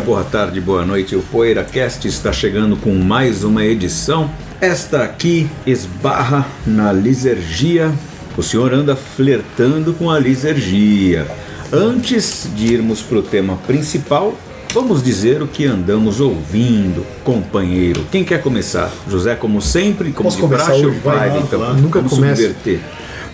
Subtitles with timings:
[0.00, 1.14] dia, boa tarde, boa noite.
[1.14, 4.30] O PoeiraCast está chegando com mais uma edição.
[4.60, 7.92] Esta aqui esbarra na lisergia.
[8.36, 11.26] O senhor anda flertando com a lisergia.
[11.72, 14.34] Antes de irmos para o tema principal,
[14.72, 18.04] vamos dizer o que andamos ouvindo, companheiro.
[18.10, 18.90] Quem quer começar?
[19.08, 20.98] José, como sempre, como Posso de começar praxe, hoje?
[21.04, 21.58] vai, então.
[21.60, 21.74] claro.
[21.74, 22.42] Nunca Vamos começa.
[22.42, 22.80] subverter.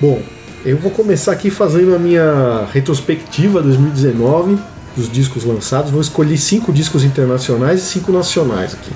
[0.00, 0.20] Bom,
[0.64, 4.58] eu vou começar aqui fazendo a minha retrospectiva 2019
[4.96, 5.90] dos discos lançados.
[5.90, 8.90] Vou escolher cinco discos internacionais e cinco nacionais aqui.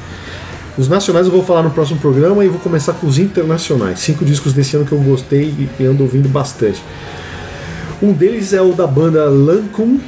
[0.79, 4.01] Os nacionais eu vou falar no próximo programa e vou começar com os internacionais.
[4.01, 6.83] Cinco discos desse ano que eu gostei e ando ouvindo bastante.
[8.03, 10.01] Um deles é o da banda Lancum,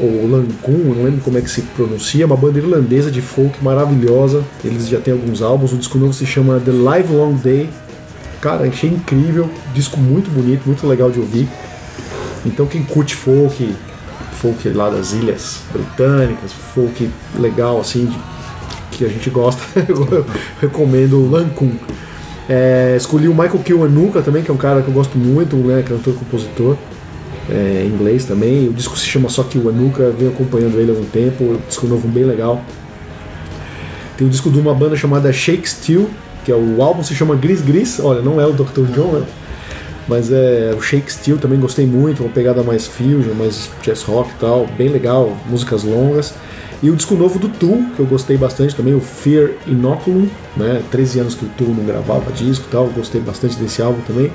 [0.00, 4.42] ou Lancum, não lembro como é que se pronuncia, uma banda irlandesa de folk maravilhosa.
[4.64, 7.68] Eles já têm alguns álbuns, o disco novo se chama The Live Long Day.
[8.40, 11.46] Cara, achei incrível, disco muito bonito, muito legal de ouvir.
[12.44, 13.76] Então quem curte folk,
[14.40, 18.18] folk lá das ilhas britânicas, folk legal assim, de-
[18.96, 20.26] que a gente gosta, eu
[20.60, 21.72] recomendo o Lancum.
[22.48, 25.82] É, escolhi o Michael Kiwanuka também, que é um cara que eu gosto muito, né,
[25.86, 26.76] cantor compositor
[27.48, 28.68] é, inglês também.
[28.68, 32.08] O disco se chama só Kiwanuka, venho acompanhando ele há algum tempo, um disco novo
[32.08, 32.60] bem legal.
[34.16, 36.10] Tem o disco de uma banda chamada Shake Steel,
[36.44, 38.84] que é o álbum se chama Gris Gris, olha, não é o Dr.
[38.94, 39.22] John, né?
[40.10, 44.30] Mas é o Shake Steel também gostei muito, uma pegada mais fusion, mais jazz rock
[44.30, 46.34] e tal, bem legal, músicas longas.
[46.82, 50.82] E o disco novo do Tool, que eu gostei bastante também, o Fear Inoculum, né?
[50.90, 54.32] 13 anos que o Tool não gravava disco e tal, gostei bastante desse álbum também.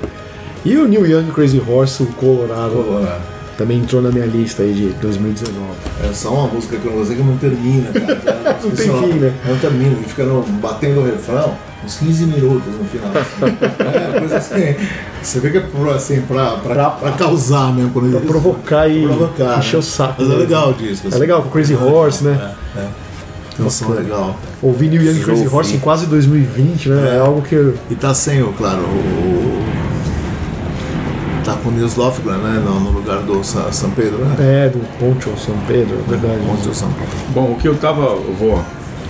[0.64, 3.22] E o New Young Crazy Horse, o Colorado, Colorado.
[3.58, 5.54] também entrou na minha lista aí de 2019.
[6.08, 8.56] É só uma música que eu não sei que não termina, cara.
[8.64, 9.34] Não tem Só- fim, né?
[9.46, 11.54] Não termina, fica no- batendo o refrão
[11.84, 13.10] uns 15 minutos no final.
[13.14, 14.74] é, coisa assim.
[15.22, 17.90] Você vê que é pro- assim, pra, pra, pra causar mesmo.
[17.90, 19.78] Quando Pra provocar e provocar, encher né?
[19.78, 20.14] o saco.
[20.18, 20.36] Mas é né?
[20.38, 21.08] legal o disco.
[21.12, 22.54] É legal, com Crazy Horse, né?
[22.76, 22.88] É, é.
[23.56, 24.36] Tem um som legal.
[24.60, 25.54] Ouvi New Young Crazy Ouvi.
[25.56, 27.08] Horse em quase 2020, né?
[27.12, 27.18] É, É.
[27.20, 27.54] algo que
[27.90, 29.56] E tá sem o, claro, o.
[31.44, 32.60] Tá com o Nils Lofgren, né?
[32.64, 34.64] No, no lugar do Sa- São Pedro, né?
[34.64, 36.40] é do Poncho São Pedro, é verdade.
[36.50, 37.14] Onde o São Pedro.
[37.32, 38.02] Bom, o que eu tava.
[38.02, 38.60] Eu vou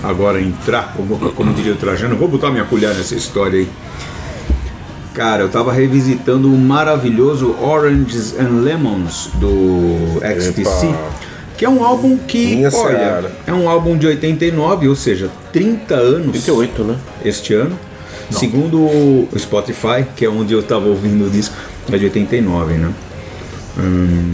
[0.03, 3.69] agora entrar, como, como diria o Trajano, vou botar minha colher nessa história aí.
[5.13, 10.93] Cara, eu tava revisitando o maravilhoso Oranges and Lemons do XTC,
[11.57, 15.95] que é um álbum que, Minha olha, é um álbum de 89, ou seja, 30
[15.95, 16.97] anos 38, né?
[17.25, 17.77] este ano.
[18.29, 21.55] Segundo o Spotify, que é onde eu estava ouvindo o disco,
[21.91, 22.93] é de 89, né?
[23.79, 24.31] Hum,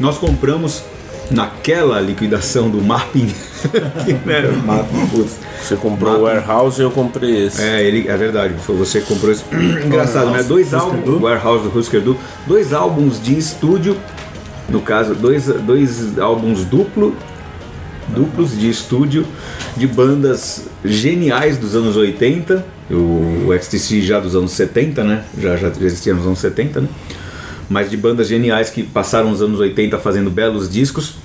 [0.00, 0.82] nós compramos
[1.30, 3.32] naquela liquidação do Mapping,
[4.04, 5.38] que, né, o Mapping, putz.
[5.62, 7.60] Você comprou o Warehouse e eu comprei esse.
[7.60, 9.44] É, ele, é verdade, foi você que comprou esse.
[9.84, 10.42] Engraçado, né?
[10.42, 11.20] Dois álbuns.
[11.20, 12.16] Warehouse do Husker Du,
[12.46, 13.96] dois álbuns de estúdio,
[14.68, 17.14] no caso, dois, dois álbuns duplo,
[18.08, 19.26] duplos de estúdio
[19.76, 25.24] de bandas geniais dos anos 80, o, o XTC já dos anos 70, né?
[25.38, 26.88] Já, já, já existia nos anos 70, né?
[27.68, 31.16] Mas de bandas geniais que passaram os anos 80 fazendo belos discos.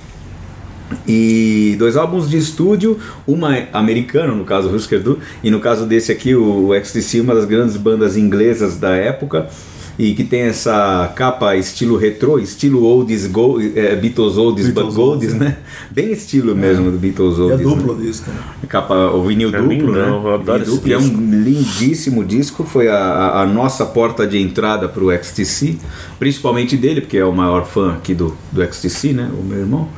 [1.08, 6.12] E dois álbuns de estúdio, uma americana, no caso Husker Du, e no caso desse
[6.12, 9.48] aqui, o XTC, uma das grandes bandas inglesas da época,
[9.98, 14.94] e que tem essa capa estilo retrô, estilo oldies, go, é, Beatles oldies, Beatles but
[14.96, 15.56] goldies, oldies, né?
[15.90, 17.60] Bem estilo mesmo do Beatles E é oldies.
[17.68, 18.04] duplo né?
[18.04, 18.36] disco, né?
[18.68, 20.08] Capa, o vinil É duplo, lindo, né?
[20.08, 24.88] eu adoro duplo, é um lindíssimo disco, foi a, a- a nossa porta de entrada
[24.88, 25.76] para o XTC,
[26.18, 29.30] principalmente dele, porque é o maior fã aqui do, do XTC, né?
[29.38, 29.88] O meu irmão.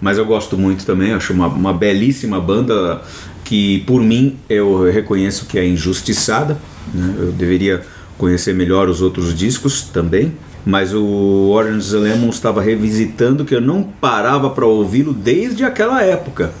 [0.00, 3.00] Mas eu gosto muito também, acho uma, uma belíssima banda
[3.42, 6.58] que, por mim, eu reconheço que é injustiçada.
[6.92, 7.14] Né?
[7.18, 7.82] Eu deveria
[8.18, 10.32] conhecer melhor os outros discos também.
[10.64, 16.52] Mas o Orange Lemon estava revisitando que eu não parava para ouvi-lo desde aquela época.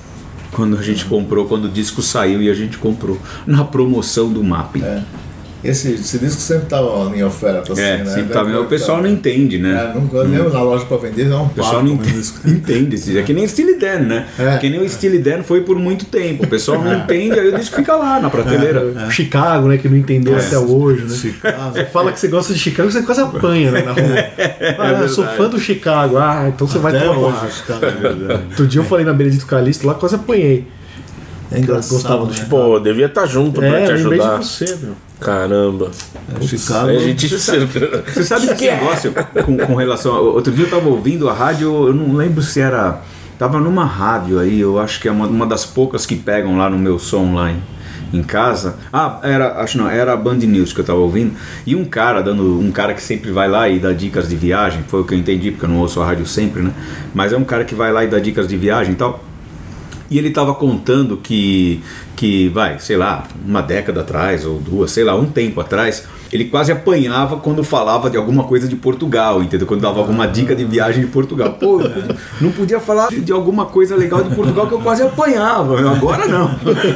[0.52, 3.18] Quando a gente comprou, quando o disco saiu e a gente comprou.
[3.44, 4.82] Na promoção do Mapping.
[4.82, 5.02] É.
[5.64, 8.04] Esse, esse disco sempre tava em oferta, assim, É, né?
[8.06, 9.90] sempre tá, Deve- o pessoal não entende, né?
[9.90, 12.94] É, nunca lembro na loja pra vender, é um O pessoal não mesmo entende, entende
[12.94, 14.26] esse- É que nem o Steely Dan, né?
[14.38, 14.58] É.
[14.58, 16.44] Que nem o Steely Dan foi por muito tempo.
[16.44, 19.10] O pessoal não entende, aí o disco fica lá na prateleira.
[19.10, 19.78] Chicago, né?
[19.78, 21.14] Que não entendeu até hoje, né?
[21.16, 21.72] Chicago.
[21.72, 24.26] Você fala que você gosta de Chicago, você quase apanha né, na rua.
[24.78, 26.16] Ah, eu sou fã do Chicago.
[26.18, 27.52] Ah, então você vai Até tomar hoje.
[27.56, 28.42] Chicago, é verdade.
[28.50, 30.66] Outro dia eu falei na Benedito Calixto lá, quase apanhei.
[31.50, 32.46] É engraçado, gostava do né?
[32.50, 34.42] Pô, devia estar junto pra É, te lembrei de ajudar.
[34.42, 34.94] você, meu.
[35.20, 35.90] Caramba.
[36.40, 36.88] É, Chicago.
[36.88, 37.28] A gente.
[37.28, 39.12] Você sabe que negócio
[39.44, 40.14] com, com relação.
[40.14, 43.00] a- Outro dia eu tava ouvindo a rádio, eu não lembro se era.
[43.38, 46.70] Tava numa rádio aí, eu acho que é uma, uma das poucas que pegam lá
[46.70, 47.60] no meu som lá em,
[48.12, 48.76] em casa.
[48.90, 51.32] Ah, era, acho não, era a Band News que eu tava ouvindo.
[51.66, 52.58] E um cara dando.
[52.58, 55.18] Um cara que sempre vai lá e dá dicas de viagem, foi o que eu
[55.18, 56.72] entendi, porque eu não ouço a rádio sempre, né?
[57.14, 59.22] Mas é um cara que vai lá e dá dicas de viagem e tal.
[60.10, 61.82] E ele estava contando que,
[62.14, 66.44] que, vai, sei lá, uma década atrás ou duas, sei lá, um tempo atrás, ele
[66.44, 69.66] quase apanhava quando falava de alguma coisa de Portugal, entendeu?
[69.66, 71.54] Quando dava alguma dica de viagem de Portugal.
[71.54, 75.78] Pô, podia- não podia falar de, alguma coisa legal de Portugal que eu quase apanhava.
[75.90, 76.50] Agora não.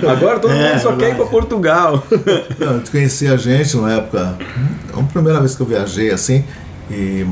[0.09, 2.05] Agora todo É, mundo só quer ir para Portugal.
[2.59, 4.39] Não, eu conheci a gente na época.
[4.97, 6.45] A primeira vez que eu viajei assim,
[6.91, 7.27] e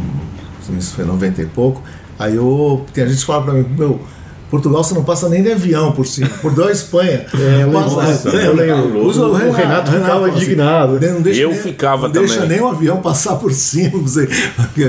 [0.77, 1.83] isso foi em 90 e pouco.
[2.19, 2.85] Aí eu.
[2.93, 4.01] Tem a gente que fala pra mim, meu.
[4.51, 7.27] Portugal você não passa nem de avião por cima, por dois Espanha.
[7.35, 7.97] É, eu Passa-
[8.31, 8.37] lembro.
[8.57, 8.67] lembra?
[8.67, 9.07] Eu lembro.
[9.07, 11.01] Usa O Renato ficava fala assim, indignado.
[11.01, 12.49] não deixa Eu nem- ficava não deixa também.
[12.51, 13.99] nem o avião passar por cima.
[14.03, 14.29] Você,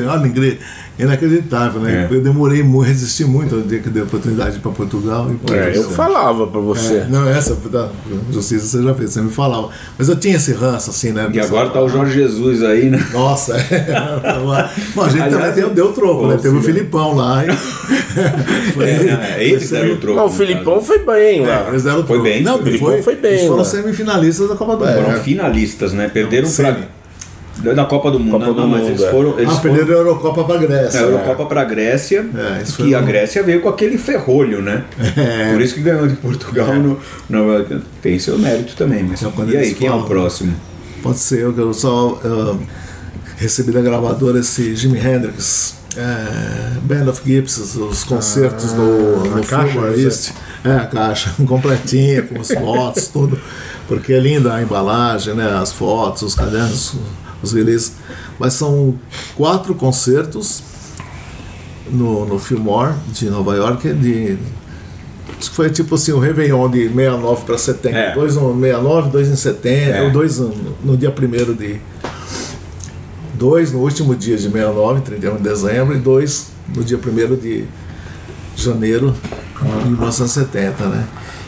[0.09, 0.59] olha, ingre-
[0.99, 2.07] inacreditável, né?
[2.11, 2.13] É.
[2.15, 5.27] Eu demorei muito, resisti muito ao dia que dei a oportunidade de ir para Portugal.
[5.31, 6.95] E, É, eu falava pra você.
[6.95, 7.89] é, não, essa da
[8.31, 9.69] justiça você já fez, você me falava.
[9.97, 11.29] Mas eu tinha esse ranço, assim, né?
[11.33, 13.03] E agora tá o Jorge Jesus aí, né?
[13.13, 13.85] Nossa, é.
[14.93, 16.37] Bom, a gente Aliás, também deu, deu troco, né?
[16.41, 17.43] Teve o Filipão lá.
[17.45, 17.49] E...
[18.73, 20.17] Foi, É, eles deram o troco.
[20.17, 21.67] Não, o Filipão foi bem lá.
[21.69, 22.23] Eles deram Foi troco.
[22.23, 23.63] bem, Não, o Filipão foi bem, Eles foram né?
[23.63, 24.85] semifinalistas da Copa do.
[24.85, 25.05] Mundo.
[25.05, 26.09] Foram finalistas, né?
[26.09, 26.83] Perderam Semi.
[27.63, 29.11] Na Copa do Mundo, Copa não, do não, mas Mundo, eles é.
[29.11, 29.39] foram.
[29.39, 30.97] Eles Ah, foram perderam a Eurocopa pra Grécia.
[30.97, 32.25] É, a Eurocopa para a Grécia,
[32.59, 34.83] É, isso que a Grécia veio com aquele ferrolho, né?
[35.17, 35.51] É.
[35.51, 36.73] Por isso que ganhou de Portugal.
[36.75, 36.97] No,
[37.29, 39.03] no- tem seu mérito também.
[39.03, 40.53] Mas, Então, e aí, quem é o próximo?
[41.03, 42.55] Pode ser eu que eu só ah,
[43.37, 49.43] recebi da gravadora esse Jimi Hendrix, é, Band of Gibsons, os concertos no, a no
[49.45, 49.97] caixa, né?
[49.99, 50.31] East.
[50.63, 53.39] É, a caixa completinha, com as fotos, tudo.
[53.87, 55.57] Porque é linda a embalagem, né?
[55.59, 56.93] As fotos, os cadernos,
[57.41, 57.93] os releases.
[58.37, 58.95] Mas são
[59.35, 60.63] quatro concertos
[61.89, 64.37] no, no Fillmore de Nova York de
[65.39, 67.97] Acho que foi tipo assim, o Réveillon de 69 para 70.
[67.97, 68.13] É.
[68.13, 70.01] Dois no 69, dois em 70, É.
[70.03, 70.53] ou dois no,
[70.83, 71.79] no dia 1 de.
[73.35, 77.63] Dois no último dia de 69, 31 de dezembro, e dois no dia 1 de
[78.57, 79.15] janeiro
[79.83, 81.07] de 1970, né?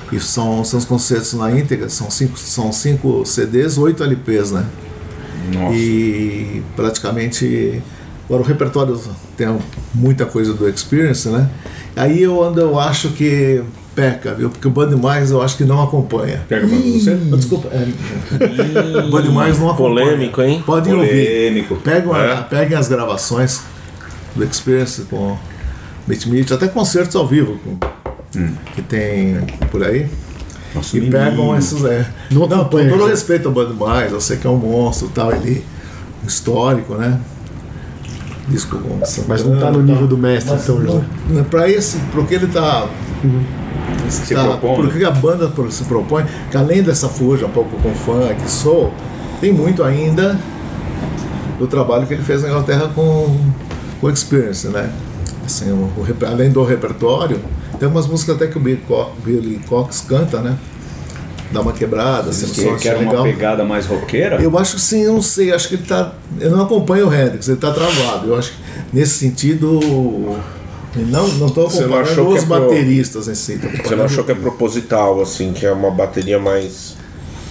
[0.10, 4.66] E são, são os concertos na íntegra, são cinco, são cinco CDs, oito LPs, né?
[5.54, 5.76] Nossa.
[5.76, 7.82] E praticamente
[8.26, 9.00] agora o repertório
[9.36, 9.48] tem
[9.94, 11.50] muita coisa do Experience, né?
[11.96, 13.62] Aí eu ando, eu acho que
[13.94, 14.50] peca, viu?
[14.50, 16.42] Porque o Bud Mais eu acho que não acompanha.
[16.48, 17.12] Pega pra você?
[17.12, 20.06] Ah, Desculpa, é, o Bud Mais não acompanha.
[20.08, 20.64] Polêmico, hein?
[20.66, 21.10] Podem ouvir.
[21.10, 21.78] Polêmico.
[22.14, 22.42] A- É.
[22.44, 23.62] peguem as gravações
[24.36, 25.38] do Experience com
[26.08, 27.78] Meet Meet, até concertos ao vivo com-
[28.74, 30.08] que tem por aí.
[30.74, 31.18] Nossa, E menino.
[31.18, 31.84] pegam esses.
[31.86, 33.08] É, Não não, com todo né?
[33.08, 35.64] respeito ao Bud Mais, eu sei que é um monstro e tal, ele
[36.24, 37.20] um histórico, né?
[38.48, 41.02] Disco com Mas não tá no nível do mestre, então, José.
[41.50, 42.88] Pra esse, pro que ele tá.
[44.10, 44.88] Se tá propondo.
[44.88, 48.92] Pro que a banda se propõe, que além dessa fuja um pouco com funk, soul,
[49.40, 50.38] tem muito ainda
[51.60, 53.38] do trabalho que ele fez na Inglaterra com
[54.02, 54.92] o Experience, né?
[55.46, 57.40] Assim, o, o além do repertório,
[57.80, 60.58] tem umas músicas até que o Billy Cox canta, né?
[61.52, 63.24] Dá uma quebrada, assim, som que, que era é uma legal.
[63.26, 64.42] pegada mais roqueira.
[64.42, 66.14] Eu acho que sim, eu não sei, acho que ele tá.
[66.40, 68.30] Eu não acompanho o Hendrix, ele tá travado.
[68.30, 68.58] Eu acho que
[68.94, 69.80] nesse sentido.
[70.96, 73.58] Não, não tô acompanhando os é pro- bateristas em si.
[73.58, 76.96] tô Você não achou que é proposital, assim, que é uma bateria mais.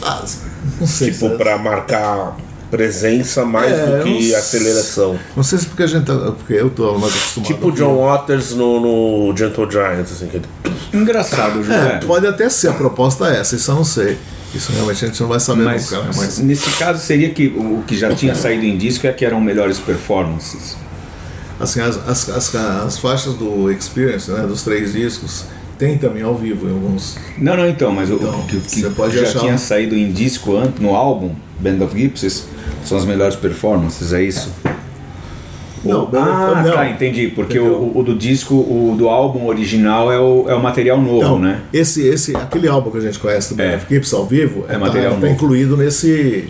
[0.02, 0.23] Ah,
[0.80, 1.11] não sei.
[1.11, 2.37] Tipo, se- pra marcar
[2.71, 5.19] presença mais É, do que não aceleração.
[5.37, 6.14] Não sei se porque a gente tá.
[6.33, 7.47] Porque eu tô mais acostumado.
[7.52, 10.47] Tipo John Waters no, no Gentle Giants, assim, que ele.
[10.92, 12.00] Engraçado, É, José.
[12.06, 14.18] pode até ser, a proposta é essa, isso eu não sei.
[14.54, 16.11] Isso realmente a gente não vai saber Mas, nunca, né?
[16.16, 19.40] Mas nesse caso seria que o que já tinha saído em disco é que eram
[19.40, 20.76] melhores performances.
[21.61, 25.44] assim, as, as, as, as faixas do Experience, né, dos três discos,
[25.78, 27.16] tem também ao vivo em alguns.
[27.38, 30.11] Não, não, então, mas o- Então, o que, que pode já achar tinha saído em
[30.11, 32.44] disco antes, no álbum Band of Gypsies
[32.85, 34.50] são as melhores performances, é isso?
[35.84, 36.72] Não, ah, não.
[36.72, 37.28] tá, entendi.
[37.28, 41.16] Porque o, o do disco, o do álbum original é o, é o material novo,
[41.18, 41.60] Então, né?
[41.72, 43.80] esse, esse, aquele álbum que a gente conhece do É.
[43.88, 45.32] Gips ao vivo É é, material tá, tá novo.
[45.32, 46.49] incluído nesse,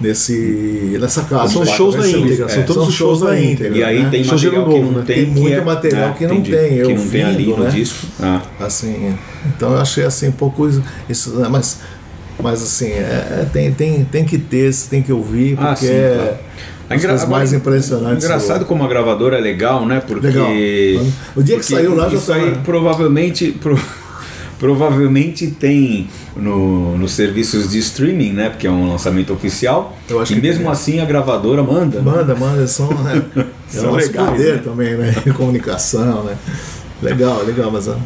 [0.00, 1.52] nesse, nessa casa.
[1.52, 2.24] São shows na versões.
[2.24, 3.76] íntegra, são É, todos os shows na íntegra.
[3.78, 4.08] E aí né?
[4.10, 5.04] tem Show material ano que novo, não né?
[5.06, 5.16] tem.
[5.16, 7.64] Tem muito é- material que não entendi, tem, eu Que não tem ali ouvindo, no
[7.64, 7.70] né?
[7.70, 8.06] disco.
[8.20, 8.42] Ah.
[8.60, 9.14] assim
[9.46, 10.68] então eu achei assim um pouco
[11.08, 11.80] isso, né, mas
[12.42, 15.86] mas assim é, é, tem, tem, tem que ter tem que ouvir porque Ah, sim,
[15.88, 16.36] é claro.
[16.88, 20.00] As Engra- coisas mais impressionantes Engraçado do- como a gravadora é legal, né?
[20.06, 20.26] Porque.
[20.28, 20.48] Legal.
[21.34, 23.52] O dia que saiu lá já isso aí tava- provavelmente.
[23.52, 23.78] pro-
[24.58, 28.48] provavelmente tem no, nos serviços de streaming, né?
[28.50, 29.96] Porque é um lançamento oficial.
[30.08, 30.72] Eu acho e mesmo tem.
[30.72, 32.00] assim a gravadora manda.
[32.00, 32.10] né?
[32.10, 34.60] manda manda eles são né, é o nosso legais, poder né?
[34.64, 36.36] também né comunicação né
[37.02, 37.98] legal legal mas ah,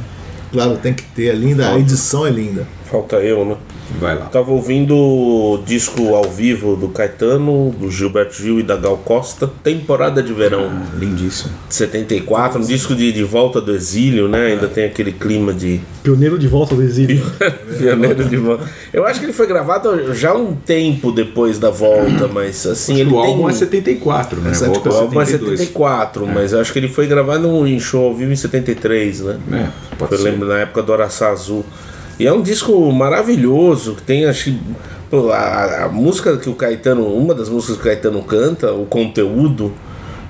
[0.53, 3.57] claro tem que ter é linda a edição é linda Falta eu, né?
[4.01, 4.27] Vai lá.
[4.27, 9.51] Tava ouvindo o disco ao vivo do Caetano, do Gilberto Gil e da Gal Costa,
[9.63, 11.53] temporada de verão Ah, lindíssimo.
[11.69, 14.47] de 74, um disco de, de volta do exílio, né?
[14.47, 17.23] Ainda tem aquele clima de Pioneiro de volta do exílio.
[17.79, 18.65] pioneiro de volta.
[18.93, 23.11] Eu acho que ele foi gravado já um tempo depois da volta, mas assim, ele
[23.11, 24.53] o tem álbum é 74, né?
[24.53, 25.59] É o álbum é 72.
[25.61, 29.39] 74, mas eu acho que ele foi gravado em show ao vivo em 73, né?
[29.53, 30.25] É, pode Eu ser.
[30.25, 31.65] lembro na época do Araçá Azul.
[32.21, 34.55] E é um disco maravilhoso, que tem, acho
[35.33, 37.07] a, a música que o Caetano.
[37.07, 39.73] Uma das músicas que o Caetano canta, o conteúdo,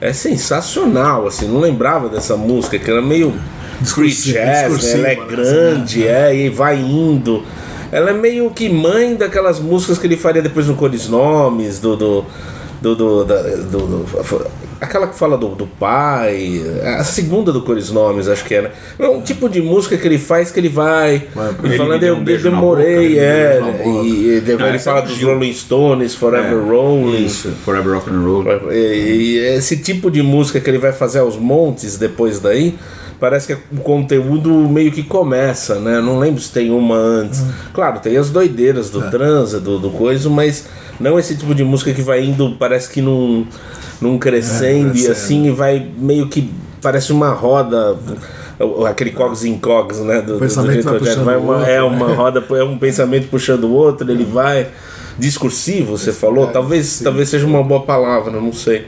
[0.00, 1.48] é sensacional, assim.
[1.48, 3.34] Não lembrava dessa música, que era meio
[3.84, 4.92] free jazz, né?
[4.92, 5.26] Ela é né?
[5.28, 7.42] grande, é, e vai indo.
[7.90, 11.96] Ela é meio que mãe daquelas músicas que ele faria depois no Cores Nomes, do.
[11.96, 12.24] do
[12.80, 14.46] do, do, do- do-
[14.80, 16.62] aquela que fala do, do pai,
[16.98, 18.72] a segunda do Cores Nomes, acho que era.
[18.98, 21.28] É um tipo de música que ele faz que ele vai.
[21.34, 23.60] Vai, e ele falando, eu, um demorei, boca, ele é.
[23.60, 23.82] boca.
[23.84, 25.28] E, e ele Não, esse fala é dos Gil.
[25.28, 27.26] Rolling Stones, Forever Rolling.
[27.26, 28.72] Isso, Forever Rock and Roll.
[28.72, 32.76] E, e esse tipo de música que ele vai fazer aos montes depois daí,
[33.18, 36.00] parece que o conteúdo meio que começa, né?
[36.00, 37.44] Não lembro se tem uma antes.
[37.74, 40.66] Claro, tem as doideiras do transa, do, do coisa, mas
[40.98, 43.46] não esse tipo de música que vai indo, parece que num,
[44.00, 45.12] num crescendo e crescendo.
[45.12, 46.50] assim, e vai meio que
[46.82, 47.96] parece uma roda.
[48.58, 50.20] o- Aquele cogs em cogs, né?
[50.20, 51.82] Do, do- do pensamento jeito vai vai o uma, outro, É né?
[51.82, 54.68] uma roda, é um pensamento puxando o outro, ele vai.
[55.18, 56.46] Discursivo, você falou?
[56.46, 58.86] Talvez, talvez seja uma boa palavra, não sei.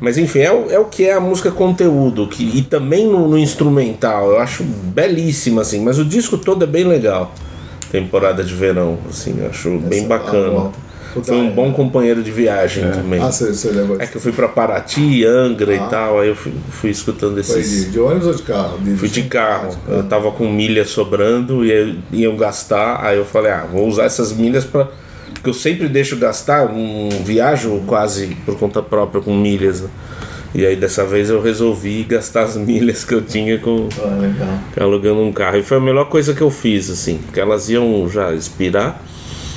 [0.00, 3.28] Mas enfim, é o, é o que é a música conteúdo, que, e também no,
[3.28, 7.32] no instrumental, eu acho belíssima, assim, mas o disco todo é bem legal.
[7.90, 10.70] Temporada de verão, assim, eu acho bem Essa- bacana.
[11.24, 13.20] Foi um bom companheiro de viagem também.
[13.22, 15.86] ah você, você levou É que eu fui pra Paraty, Angra e Ah.
[15.88, 17.86] tal, aí eu fui, fui escutando foi esses.
[17.86, 21.98] de, de ônibus ou de carro Fui de carro, eu tava com milha sobrando e
[22.12, 24.88] iam gastar, aí eu falei, ah, vou usar essas milhas para
[25.34, 29.82] Porque eu sempre deixo gastar, um viajo quase por conta própria com milhas.
[29.82, 29.88] né?
[30.54, 34.48] E aí dessa vez eu resolvi gastar as milhas que eu tinha com ah, legal
[34.80, 35.58] alugando um carro.
[35.58, 39.02] E foi a melhor coisa que eu fiz, assim, porque elas iam já expirar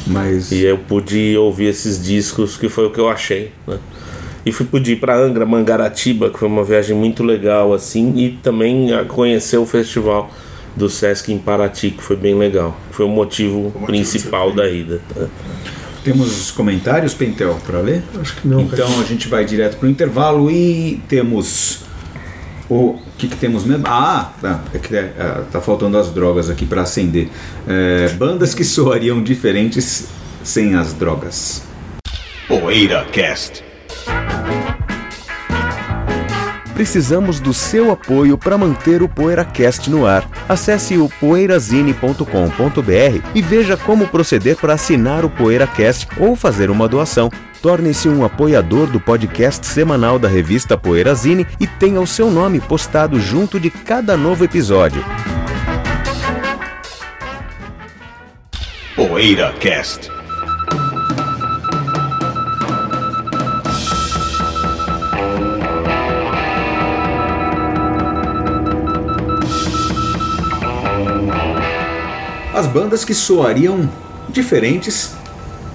[0.07, 0.51] Mas.
[0.51, 3.77] e eu pude ouvir esses discos, que foi o que eu achei, né?
[4.45, 8.29] E fui pude ir para Angra, Mangaratiba, que foi uma viagem muito legal, assim, e
[8.41, 10.31] também conhecer o festival
[10.75, 12.75] do Sesc em Paraty, que foi bem legal.
[12.91, 15.01] Foi o motivo, motivo principal da ida.
[15.15, 15.27] né?
[16.03, 18.01] Temos os comentários, Pentel, para ler?
[18.19, 18.61] Acho que não.
[18.61, 21.81] Então a gente vai direto pro intervalo e temos.
[22.69, 23.85] O que, que temos mesmo?
[23.87, 27.29] Ah, tá, é que é, é, tá faltando as drogas aqui para acender.
[27.67, 30.07] É, bandas que soariam diferentes
[30.43, 31.63] sem as drogas.
[32.47, 33.63] Poeira Cast.
[36.79, 40.25] Precisamos do seu apoio para manter o PoeiraCast no ar.
[40.47, 42.23] Acesse o poeirazine.com.br
[43.35, 47.29] e veja como proceder para assinar o PoeiraCast ou fazer uma doação.
[47.61, 53.19] Torne-se um apoiador do podcast semanal da revista Poeirazine e tenha o seu nome postado
[53.19, 55.03] junto de cada novo episódio.
[58.95, 60.09] Poeira Cast.
[72.53, 73.89] As bandas que soariam
[74.29, 75.13] diferentes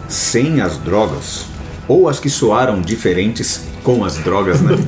[0.08, 1.53] sem as drogas.
[1.86, 4.74] Ou as que soaram diferentes com as drogas, né?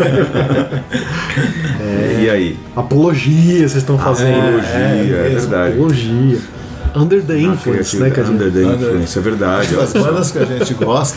[2.18, 2.58] E aí?
[2.74, 4.58] Apologia vocês estão fazendo.
[4.58, 5.74] Apologia, é verdade.
[5.74, 6.38] Apologia.
[6.94, 8.28] Under the influence, né, cara?
[8.28, 9.76] Under the influence, é verdade.
[9.76, 11.16] as bandas que a gente gosta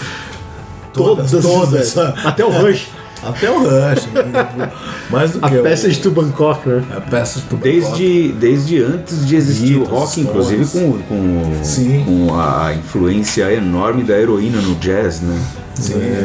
[0.93, 2.87] Todas, todas todas Até o Rush.
[3.23, 4.71] Até o Rush né?
[5.11, 6.83] mais do A que o- Passage to Bangkok, né?
[6.95, 12.03] a peça do Desde, desde antes de existir o Beatles, rock, inclusive com, com, Sim.
[12.05, 15.37] com a influência enorme da heroína no jazz, né?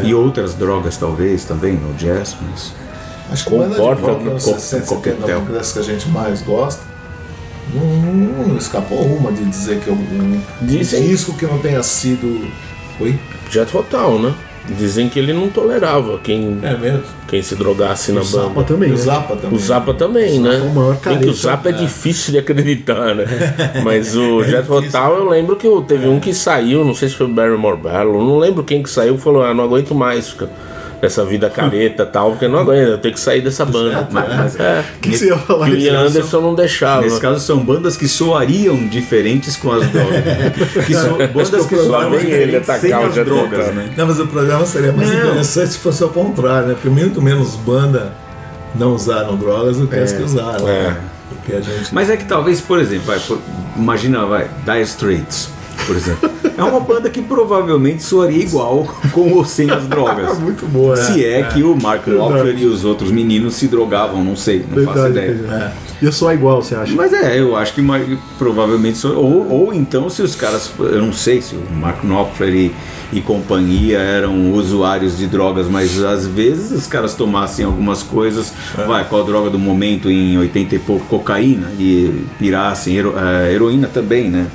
[0.05, 2.73] E outras drogas, talvez, também no jazz, mas.
[3.31, 5.27] Acho que banda de rock que anos co- 60, coquetel.
[5.41, 6.83] 70, das que a gente mais gosta.
[7.73, 11.83] Não, não- não escapou uma de dizer que é um, um disco que não tenha
[11.83, 12.47] sido
[13.01, 13.19] Oi?
[13.51, 14.35] Jet Total, né?
[14.67, 17.03] Dizem que ele não tolerava quem, É mesmo?
[17.29, 18.65] quem se drogasse na O Zappa banda.
[18.65, 19.03] também, E o né?
[19.03, 19.57] Zappa também.
[19.59, 20.57] O Zappa também, né?
[20.57, 21.33] é o maior Bem que o careta.
[21.35, 23.25] Zappa é, difícil de acreditar, né?
[23.85, 27.27] Mas o Jet Total, eu lembro que teve um que saiu, não sei se foi
[27.27, 30.49] o Barrymore Barlow, não lembro quem que saiu, falou, ah, não aguento mais ficar
[31.07, 34.09] essa vida careta e tal, porque não aguento, eu tenho que sair dessa banda.
[34.13, 34.81] Mas, mas- É.
[34.97, 35.69] O que, que você ia falar?
[35.69, 36.07] E o caso?
[36.09, 37.03] Anderson não deixava.
[37.03, 40.23] Nesse caso são bandas que soariam diferentes com as drogas.
[40.87, 43.91] que so, bandas que soariam Lá vem ele diferentes sem as drogas, né?
[43.97, 45.19] Não, mas o programa seria mais Não.
[45.19, 46.75] interessante se fosse ao contrário, né?
[46.75, 48.13] Porque muito menos banda
[48.75, 50.69] não usaram drogas do que as que usaram.
[50.69, 50.89] É.
[50.91, 50.97] né?
[51.49, 51.93] Gente.
[51.95, 53.39] Mas é que talvez, por exemplo, vai, por-
[53.77, 55.51] imagina, vai, Dire Straits,
[55.87, 56.31] por exemplo.
[56.57, 60.39] É uma banda que provavelmente soaria igual com ou sem as drogas.
[60.41, 61.03] Muito boa, né?
[61.03, 64.85] Se é, que o Mark Knopfler e os outros meninos se drogavam, não sei, não
[64.85, 65.49] faço Verdade, ideia.
[65.49, 65.73] cara.
[66.03, 66.93] Ia soar igual, você acha?
[66.95, 67.83] Mas é, eu acho que
[68.39, 68.99] provavelmente.
[68.99, 70.71] so- Ou, ou então, se os caras.
[70.79, 72.75] Eu não sei se o Mark Knopfler e,
[73.13, 78.53] e companhia eram usuários de drogas, mas às vezes os caras tomassem algumas coisas.
[78.87, 81.07] Vai, qual a droga do momento em 80 e pouco?
[81.07, 81.73] Cocaína.
[81.79, 82.97] E pirassem.
[82.97, 84.47] Hero, eh, heroína também, né?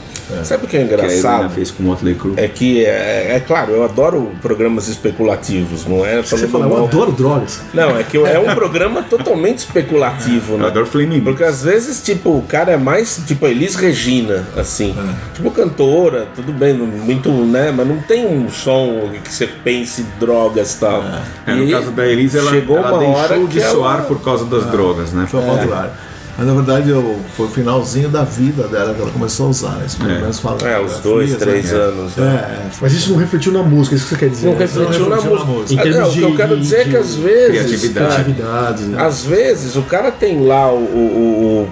[0.44, 1.50] Sabe o que é Que engraçado?
[1.50, 2.34] fez com o Motley Crue.
[2.38, 6.22] É que, é, é claro, eu adoro programas especulativos, não é?
[6.22, 7.62] Você fala, eu adoro drogas.
[7.74, 10.68] Não, é que é um programa totalmente especulativo, Eu né?
[10.68, 14.96] adoro Flaming Porque às vezes, tipo, o cara é mais tipo a Elis Regina, assim.
[14.98, 15.36] É.
[15.36, 17.72] Tipo cantora, tudo bem, muito, né?
[17.76, 21.04] Mas não tem um som que você pense drogas e tal.
[21.48, 23.74] É, no E caso da Elise, ela, chegou ela uma hora deixou de que ela-
[23.74, 25.26] soar por causa das drogas, né?
[25.28, 25.92] Foi ao contrário.
[26.40, 29.84] Mas na verdade eu, foi o finalzinho da vida dela que ela começou a usar.
[29.86, 30.20] Isso pelo É.
[30.22, 30.58] menos fala.
[30.62, 32.18] É, os dois, três anos.
[32.18, 32.62] É, né?
[32.66, 32.70] é.
[32.82, 34.46] Mas isso não refletiu na música, isso que você quer dizer.
[34.48, 34.60] Não né?
[34.60, 35.52] refletiu na refletiu na música.
[35.52, 35.74] música.
[35.74, 37.92] Em Ah, termos não, o que eu de- quero dizer é que de às vezes.
[37.92, 38.84] criatividade.
[38.84, 39.04] né?
[39.04, 41.68] Às vezes o cara tem lá o, o,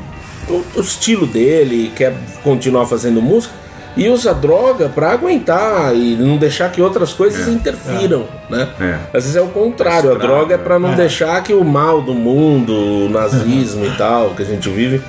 [0.49, 3.53] o, o- o estilo dele, quer continuar fazendo música
[3.97, 8.67] e usa droga pra aguentar e não deixar que outras coisas interfiram, né?
[8.79, 8.93] É.
[9.17, 12.01] Às vezes é o contrário, a Estraga, droga é pra não deixar que o mal
[12.01, 15.01] do mundo, o nazismo e tal, que a gente vive,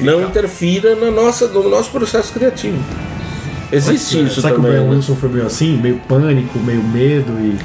[0.00, 2.78] não interfira na nossa, no nosso processo criativo.
[3.72, 4.72] Existe isso Será que o também.
[4.78, 4.94] Brian né?
[4.96, 5.76] Wilson foi meio assim?
[5.76, 7.58] Meio pânico, meio medo e.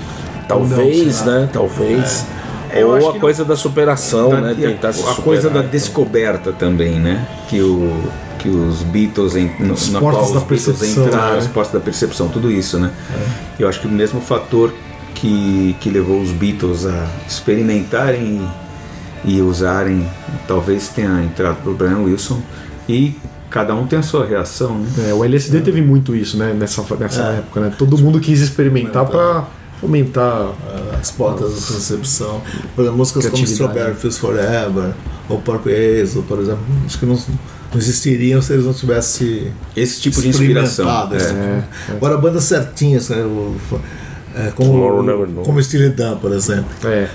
[0.47, 1.49] Talvez, não, né?
[1.53, 2.25] Talvez.
[2.73, 4.55] É, Ou a coisa da superação, Da- né?
[4.57, 5.69] e a- Tentar se a coisa da então.
[5.71, 7.25] descoberta também, né?
[7.49, 8.01] Que, o,
[8.41, 11.39] que os Beatles, em, no, Os na portas qual da os Beatles percepção, entraram, né?
[11.39, 12.91] os portas da percepção, tudo isso, né?
[13.59, 14.73] Eu acho que o mesmo fator
[15.13, 18.49] que, que levou os Beatles a experimentarem
[19.23, 20.07] e, e usarem,
[20.47, 22.41] talvez tenha entrado pro Brian Wilson
[22.89, 23.15] e
[23.49, 25.09] cada um tem a sua reação, né?
[25.09, 26.53] É, o LSD teve muito isso, né?
[26.53, 27.73] Nessa, nessa época, né?
[27.77, 29.45] Todo mundo quis experimentar pra
[29.83, 30.53] aumentar.
[30.99, 32.41] As portas da percepção.
[32.75, 33.43] Por exemplo, músicas como.
[33.43, 34.93] Strawberry Fields Forever,
[35.27, 37.17] ou Purple Haze, por exemplo, acho que não,
[37.71, 40.85] não existiriam se eles não tivessem Esse tipo de inspiração.
[41.15, 41.63] esse é.
[41.85, 41.95] tipo.
[41.97, 43.55] Agora, bandas certinhas, né, o-
[44.33, 45.03] é, como,
[45.43, 46.65] como Steely Dan, por exemplo.
[46.85, 47.09] É.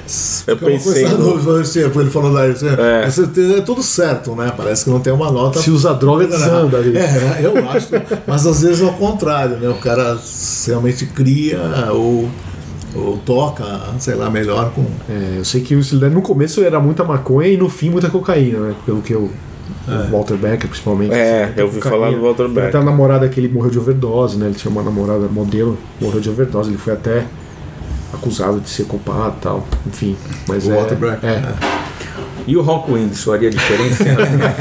[0.47, 3.59] Eu uma pensei no- tipo, ele falou lá, isso é, É.
[3.59, 4.53] é tudo certo, né?
[4.55, 5.61] Parece que não tem uma nota.
[5.63, 6.95] Se usa droga, desanda ali.
[6.97, 7.89] É, eu acho.
[8.27, 9.67] mas às vezes é o contrário, né?
[9.69, 10.19] O cara
[10.67, 11.59] realmente cria
[11.91, 12.29] ou,
[12.95, 13.65] ou toca,
[13.99, 14.85] sei lá, melhor com.
[15.09, 17.89] É, eu sei que o Steely Dan no começo era muita maconha e no fim
[17.89, 18.75] muita cocaína, né?
[18.85, 19.31] Pelo que eu.
[19.89, 21.13] O Walter Becker, principalmente.
[21.15, 22.73] É, Muita eu ouvi falar do Walter Ele Becker.
[22.73, 24.47] tem a namorada que ele morreu de overdose, né?
[24.47, 26.71] Ele tinha uma namorada modelo, morreu de overdose.
[26.71, 27.25] Ele foi até
[28.13, 29.67] acusado de ser culpado e tal.
[29.87, 30.17] Enfim.
[30.49, 30.75] Mas O é.
[30.77, 31.43] Walter Becker, é.
[32.49, 33.97] E o Rockwind soaria diferente?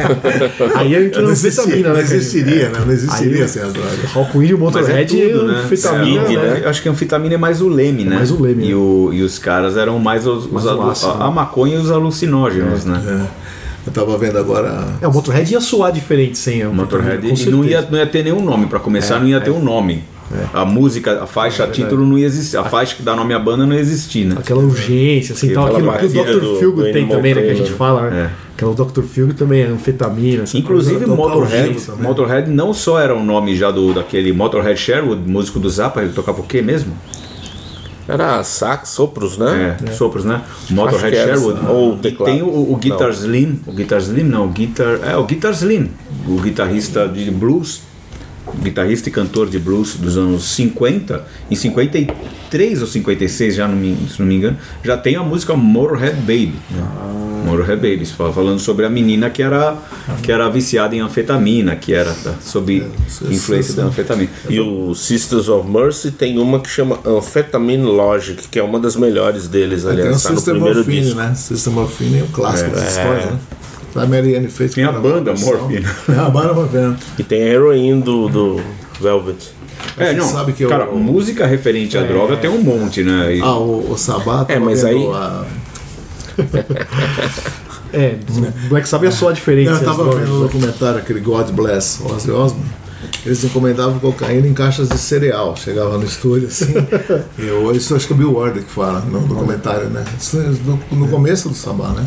[0.75, 2.01] Aí entra Não, no existiria, anfetamina, não né?
[2.01, 2.79] existiria, né?
[2.85, 4.11] Não existiria Aí- sem as drogas.
[4.11, 5.59] Rockwind e o Mas é Motorhead tudo, e né?
[5.63, 6.61] anfetamina, Speed, né?
[6.63, 8.15] Eu Acho que a anfetamina é mais o leme, né?
[8.15, 8.75] mais o leme, E, né?
[8.75, 11.35] o- e os caras eram mais os, os Mais o alu- ácido, a, a né?
[11.35, 13.01] maconha e os alucinógenos, né?
[13.07, 13.45] É.
[13.85, 14.87] Eu tava vendo agora.
[15.01, 18.23] É, o Motorhead ia soar diferente sem O Motorhead e não ia, não ia ter
[18.23, 20.03] nenhum nome, pra começar não ia ter um nome.
[20.53, 22.57] A música, a faixa, a título não ia existir.
[22.57, 24.35] A faixa que dá nome à banda não ia existir, né?
[24.39, 26.39] Aquela urgência, assim, tal, aquilo que o Dr.
[26.39, 28.31] do- do tem também, né, que a gente fala, né?
[28.31, 28.45] É.
[28.55, 29.03] Aquela Dr.
[29.03, 30.43] Philgood também é anfetamina.
[30.55, 31.77] Inclusive Motorhead.
[31.99, 36.11] Motorhead não só era o nome já do daquele Motorhead Sherwood, músico do Zappa, ele
[36.13, 36.91] tocava o quê mesmo?
[38.07, 39.77] Era sax, sopros, né?
[39.83, 40.41] É, sopros, né?
[40.69, 41.65] Motorhead Sherwood.
[41.67, 43.09] ou E tem o, o Guitar Não.
[43.09, 45.89] Slim, o Guitar Slim não, o Guitar, é o Guitar Slim,
[46.27, 47.81] o guitarrista de blues,
[48.61, 53.97] guitarrista e cantor de blues dos anos 50, em 53 ou 56, já não me,
[54.09, 56.53] se não me engano, já tem a música Motorhead Baby.
[56.71, 56.83] né?
[57.45, 59.77] Motorhead Baby, fala- falando sobre a menina que era
[60.23, 64.29] que era viciada em anfetamina, que era tá, sob isso- influência isso- da anfetamina.
[64.49, 68.95] E o Sisters of Mercy tem uma que chama Amphetamine Logic, que é uma das
[68.95, 71.15] melhores deles, Aí tem o aliás, tá no System primeiro of disco.
[71.15, 71.35] né?
[71.35, 72.87] System of Fine é um clássico É.
[72.87, 73.39] histórias, né?
[73.95, 75.33] A Marianne fez Tem a banda.
[75.33, 75.85] Morphine.
[76.09, 76.95] É a banda Morphine.
[77.17, 78.61] E tem a Heroin do, do,
[78.99, 79.37] Velvet.
[79.97, 83.35] É, Você não, sabe que eu- cara, música referente à droga tem um monte, né?
[83.35, 85.45] E- Ah, o, o Sabá É, mas vendo aí- a-
[87.93, 88.15] É,
[88.67, 89.71] Black Sabbath é só a diferença.
[89.81, 92.69] Eu tava vendo o documentário, aquele God Bless Ozzy Osbourne.
[93.25, 95.55] Eles encomendavam cocaína em caixas de cereal.
[95.55, 96.73] Chegava no estúdio assim.
[97.39, 100.03] e eu, isso acho que é o Bill Ward que fala no documentário, né?
[100.19, 102.05] Isso no, no começo do Sabá, né?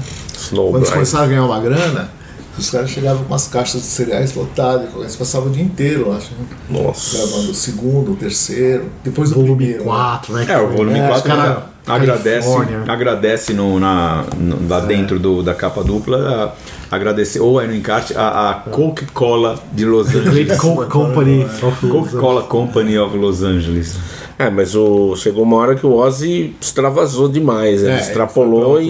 [0.51, 2.11] Quando eles começaram a ganhar uma grana,
[2.59, 4.89] os caras chegavam com umas caixas de cereais lotadas.
[4.97, 6.31] Eles passavam o dia inteiro, eu acho.
[6.33, 6.47] Né?
[6.83, 7.17] Nossa.
[7.19, 9.85] Gravando o segundo, o terceiro, depois do Volume primeiro.
[9.85, 10.47] 4, né?
[10.49, 12.85] É, o volume É, 4 cara, agradece, Califórnia.
[12.89, 16.55] agradece no, na, no- lá dentro do, da capa dupla,
[16.91, 20.57] a- agradecer, ou aí no encarte, a, a Coca-Cola de Los Angeles.
[20.59, 23.97] Coke Company of Los Coca-Cola Company of Los Angeles.
[24.39, 28.89] É, mas o, chegou uma hora que o Ozzy extravasou demais, ele É, extrapolou e,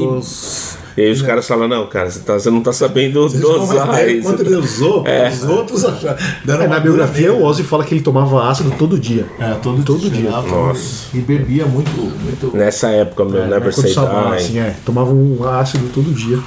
[0.98, 3.58] e aí os caras falam, não, cara, você, tá- você não tá sabendo Vocês não
[3.60, 4.22] dosar isso.
[4.28, 5.28] Quanto ele usou, É.
[5.28, 6.18] os outros acharam.
[6.46, 9.26] É, na biografia o Ozzy fala que ele tomava ácido todo dia.
[9.38, 10.10] É, todo, Todo dia.
[10.10, 10.30] dia.
[10.30, 11.06] Nossa.
[11.16, 11.90] E bebia muito.
[11.90, 14.34] muito Nessa época, meu, É, Never quando Say Die.
[14.36, 16.38] assim, é, tomava um ácido todo dia.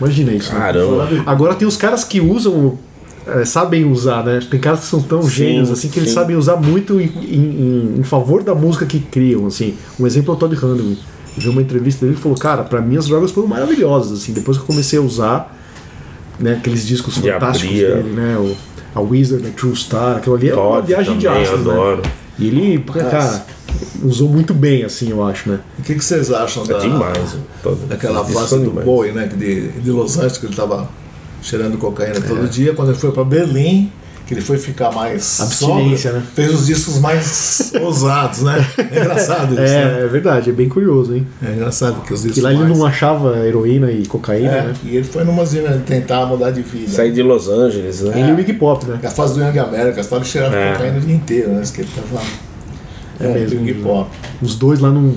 [0.00, 0.52] Imagina isso.
[0.52, 0.58] né?
[0.58, 1.08] Caramba.
[1.26, 2.78] Agora tem os caras que usam,
[3.26, 4.40] é, sabem usar, né?
[4.50, 6.14] Tem caras que são tão Sim, gênios assim que eles sim.
[6.16, 9.74] sabem usar muito em, em- em favor da música que criam, assim.
[10.00, 10.96] Um exemplo é o Todd Rundgren.
[11.36, 14.32] Eu vi uma entrevista dele e falou, cara, pra mim as drogas foram maravilhosas, assim.
[14.32, 15.56] Depois que eu comecei a usar,
[16.38, 18.36] né, aqueles discos De fantásticos abrir, dele, né?
[18.38, 18.54] O,
[18.94, 21.70] a Wizard, a True Star, aquilo ali é uma viagem de também, ácido, né?
[21.72, 22.02] adoro.
[22.38, 23.46] E ele, cara,
[24.02, 25.60] usou muito bem, assim, eu acho, né?
[25.78, 27.36] O que, que vocês acham É da, demais.
[27.88, 28.84] Daquela fase são do demais.
[28.84, 29.28] Bowie, né?
[29.28, 30.88] que De, de Los Angeles, que ele estava
[31.40, 32.20] cheirando cocaína É.
[32.20, 32.74] todo dia.
[32.74, 33.90] Quando ele foi para Berlim,
[34.26, 35.40] que ele foi ficar mais.
[35.40, 36.32] Abstinência, sóbrio, né?
[36.34, 38.64] Fez os discos mais ousados, né?
[38.78, 39.62] É engraçado isso.
[39.62, 40.00] né?
[40.00, 41.26] É, é verdade, é bem curioso, hein?
[41.44, 42.38] É engraçado que os discos.
[42.38, 42.78] E lá ele mais...
[42.78, 44.74] não achava heroína e cocaína, É, né?
[44.84, 46.90] e ele foi numa zina de tentar mudar de vida.
[46.90, 48.20] Sair de Los Angeles, né?
[48.20, 48.98] Ele e o Iggy Pop, né?
[49.02, 50.72] É a fase do Young America, a história de cheirar É.
[50.72, 51.62] cocaína o dia inteiro, né?
[51.62, 52.22] Isso que ele tava.
[53.20, 53.60] É mesmo.
[53.60, 54.10] Iggy Pop.
[54.40, 55.14] Os dois lá num,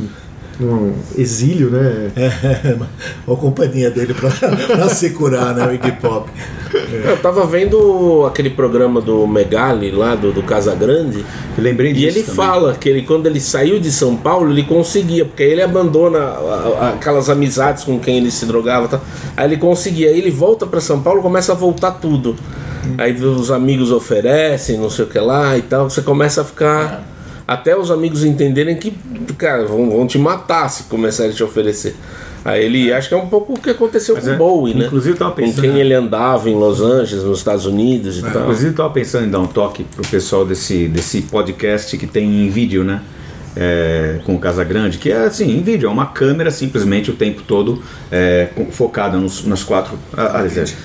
[0.59, 2.11] num exílio, né?
[2.15, 2.77] É,
[3.31, 4.29] a companhia dele pra,
[4.75, 5.67] pra se curar, né?
[5.67, 6.29] O Iggy Pop.
[7.05, 11.25] Eu tava vendo aquele programa do Megali lá, do, do Casagrande,
[11.57, 12.35] Eu lembrei e disso ele também.
[12.35, 16.19] fala que ele, quando ele saiu de São Paulo, ele conseguia, porque aí ele abandona
[16.19, 18.87] a- a- aquelas amizades com quem ele se drogava.
[18.87, 18.99] Tá?
[19.37, 22.35] Aí ele conseguia, aí ele volta pra São Paulo começa a voltar tudo.
[22.97, 27.03] Aí os amigos oferecem, não sei o que lá e tal, você começa a ficar.
[27.47, 28.91] Até os amigos entenderem que,
[29.37, 31.95] cara, vão, vão te matar se começarem a te oferecer.
[32.43, 34.73] Aí ele acho que é um pouco o que aconteceu Mas com é, o Bowie,
[34.75, 34.85] né?
[34.85, 38.21] inclusive eu tava com pensando- quem ele andava em Los Angeles, nos Estados Unidos e
[38.23, 38.41] tal.
[38.43, 42.45] Inclusive, eu tava pensando em dar um toque pro pessoal desse, desse podcast que tem
[42.45, 43.01] em vídeo, né?
[43.57, 47.41] É, com o Casagrande, que é assim, em vídeo, é uma câmera simplesmente o tempo
[47.41, 47.81] todo
[48.11, 49.97] é, focada nos, nas quatro.
[50.15, 50.75] ah, aliás,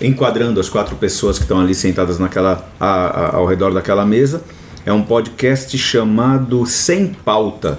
[0.00, 4.04] é, enquadrando as quatro pessoas que estão ali sentadas naquela, a- a- ao redor daquela
[4.04, 4.42] mesa.
[4.88, 7.78] É um podcast chamado Sem Pauta.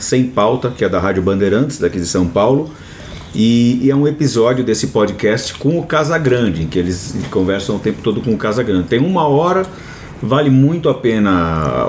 [0.00, 2.72] Sem Pauta, que é da Rádio Bandeirantes, daqui de São Paulo.
[3.32, 7.78] E, e é um episódio desse podcast com o Casagrande, em que eles conversam o
[7.78, 8.88] tempo todo com o Casagrande.
[8.88, 9.64] Tem uma hora,
[10.22, 11.86] vale muito a pena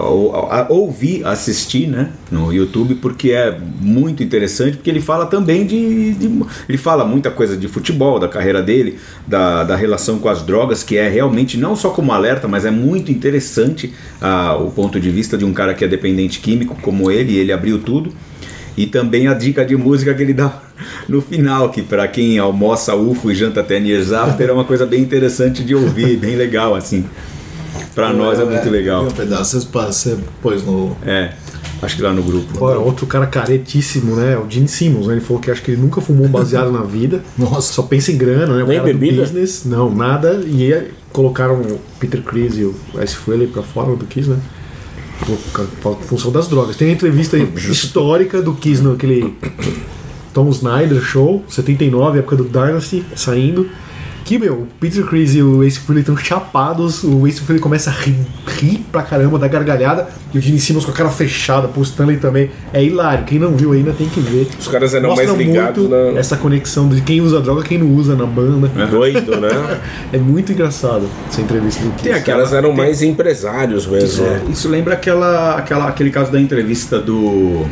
[0.70, 6.44] ouvir, assistir né, no YouTube, porque é muito interessante, porque ele fala também de, de-
[6.68, 10.84] Ele fala muita coisa de futebol, da carreira dele, da, da relação com as drogas,
[10.84, 15.10] que é realmente não só como alerta, mas é muito interessante ah, o ponto de
[15.10, 18.14] vista de um cara que é dependente químico como ele, e ele abriu tudo.
[18.78, 20.62] E também a dica de música que ele dá
[21.08, 24.86] no final, que para quem almoça UFO e janta até Years After é uma coisa
[24.86, 27.04] bem interessante de ouvir, bem legal assim.
[27.94, 29.06] Para nós é muito legal.
[29.06, 30.96] Um pedaço, você, pôs no.
[31.06, 31.34] É,
[31.82, 32.58] acho que lá no grupo.
[32.58, 34.38] Pô, outro cara caretíssimo, né?
[34.38, 35.14] O Gene Simmons, né?
[35.14, 37.24] Ele falou que acho que ele nunca fumou um baseado na vida.
[37.38, 37.74] Nossa.
[37.74, 38.64] Só pensa em grana, né?
[38.64, 39.22] O Nem cara do bebida?
[39.24, 39.64] business.
[39.66, 40.42] Não, nada.
[40.46, 44.38] E aí colocaram o Peter Chris e o Ice Frehley pra fora do Kiss, né?
[45.26, 46.76] Por por função das drogas.
[46.76, 47.38] Tem uma entrevista
[47.70, 49.36] histórica do Kiss naquele
[50.34, 53.68] Tom Snyder Show, 79, época do Dynasty, saindo.
[54.24, 57.90] Que, meu, o Peter Chris e o Ace Frehley estão chapados, o Ace Frehley começa
[57.90, 58.16] a rir,
[58.60, 62.18] rir pra caramba da gargalhada, e o Gene Simmons com a cara fechada, pro Stanley
[62.18, 62.50] também.
[62.72, 64.48] É hilário, quem não viu ainda tem que ver.
[64.58, 67.88] Os caras eram Mostra mais ligados na- essa conexão de quem usa droga quem não
[67.94, 68.68] usa na banda.
[68.90, 69.50] Doido, né?
[70.14, 72.04] É muito engraçado essa entrevista do Kiss.
[72.04, 74.26] Tem Os aquela- caras eram tem- mais empresários mesmo.
[74.26, 77.66] É, isso lembra aquela, aquela, aquele caso da entrevista do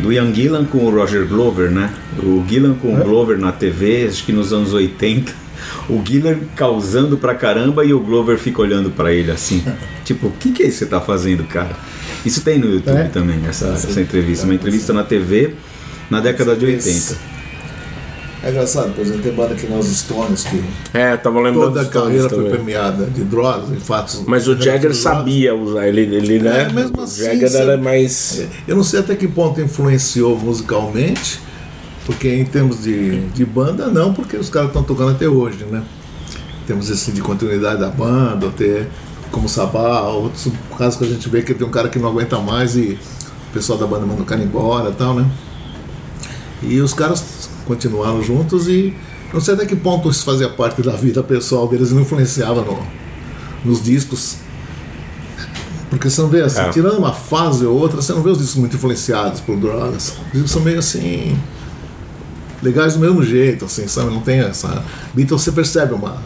[0.00, 1.88] do Ian Gillan com o Roger Glover, né?
[2.20, 5.32] O Gillan com o Glover na TV, acho que nos anos 80.
[5.88, 9.62] O Gillan causando pra caramba e o Glover fica olhando pra ele assim.
[10.04, 11.70] tipo, o que, que é isso que você tá fazendo, cara?
[12.24, 13.04] Isso tem no YouTube É?
[13.04, 14.44] também, essa, essa entrevista.
[14.44, 15.54] Uma entrevista na TV
[16.10, 17.32] na década de 80.
[18.44, 20.60] É engraçado, por exemplo, tem banda que nem os Stones, que
[20.92, 22.50] É, tava lembrando toda a carreira foi também.
[22.50, 24.24] premiada de drogas, em fatos.
[24.26, 26.62] Mas o Jagger sabia usar, ele, ele né?
[26.68, 27.62] É, mesmo o assim, Jagger sabe?
[27.62, 28.44] era mais.
[28.66, 31.38] Eu não sei até que ponto influenciou musicalmente,
[32.06, 35.82] porque em termos de, de banda, não, porque os caras estão tocando até hoje, né?
[36.66, 38.88] Temos esse de continuidade da banda, ter
[39.30, 42.38] como Sabá, outros casos que a gente vê que tem um cara que não aguenta
[42.38, 42.98] mais e
[43.50, 45.26] o pessoal da banda manda o cara embora e tal, né?
[46.62, 48.94] E os caras continuaram juntos e
[49.32, 52.60] não sei até que ponto isso fazia parte da vida pessoal deles e não influenciava
[52.62, 52.78] no,
[53.64, 54.36] nos discos.
[55.88, 56.68] Porque você não vê assim, É.
[56.70, 60.14] tirando uma fase ou outra, você não vê os discos muito influenciados por drogas.
[60.26, 61.36] Os discos são meio assim.
[62.62, 64.10] Legais do mesmo jeito, assim, sabe?
[64.12, 64.82] Não tem essa.
[65.14, 66.16] Beatles você percebe uma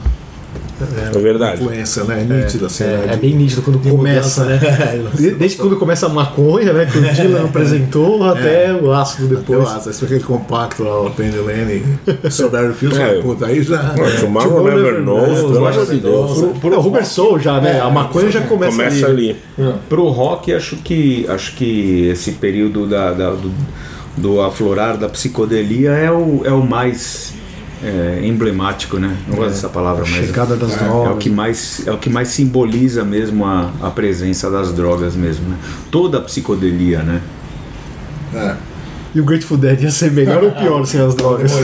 [1.14, 1.62] É verdade.
[1.62, 2.22] influência, né?
[2.28, 3.04] Nítida, assim, né?
[3.08, 4.60] É, é de- bem nítido quando começa, né?
[5.16, 6.84] De- Desde quando começa a maconha, né?
[6.84, 11.10] Que o Dylan apresentou, até o ácido Depois, lá, você vê aquele compacto lá, o
[11.10, 11.82] Penny Lane,
[12.24, 13.22] Strawberry Fields, É.
[13.22, 13.94] puta, aí já.
[14.20, 16.58] Tomorrow Never Knows, pelo amor de Deus.
[16.60, 17.80] Pro Rubber Soul já, né?
[17.80, 19.34] A maconha já começa, Começa ali.
[19.88, 23.50] Pro rock, acho que acho que esse período da, da- do,
[24.16, 27.34] do aflorar da psicodelia é o, é o mais
[27.82, 29.16] é, emblemático, né?
[29.28, 31.14] Não gosto dessa palavra, A mas chegada das é, drogas.
[31.14, 35.48] o que mais é o que mais simboliza mesmo a, a presença das drogas mesmo,
[35.48, 35.56] né?
[35.90, 37.20] Toda a psicodelia, né?
[38.34, 38.54] É.
[39.14, 41.50] E o Grateful Dead ia ser melhor ou pior sem as drogas?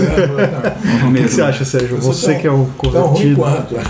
[1.06, 1.98] O que você acha, Sérgio?
[1.98, 3.36] Você que é um Tão ruim convertido.
[3.36, 3.74] quanto.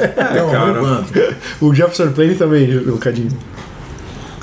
[0.00, 1.36] É, Tão ruim cara.
[1.60, 3.30] O Jefferson Plane também, o Cadinho.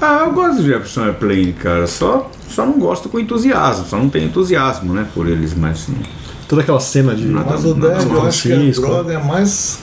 [0.02, 1.86] Ah, eu gosto do Jefferson Airplane, cara.
[1.88, 5.96] Só, só não gosto com entusiasmo, só não tenho entusiasmo, né, por eles, mas assim,
[6.48, 7.26] Toda aquela cena de.
[7.28, 9.80] Mas o Dead, eu acho que a droga é mais.